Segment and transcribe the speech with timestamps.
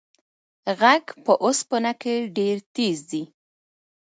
[0.79, 3.23] غږ په اوسپنه کې ډېر تېز ځي.